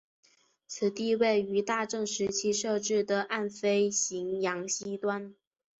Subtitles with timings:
[0.65, 5.35] 此地位于大正时期设置的岸飞行场西端。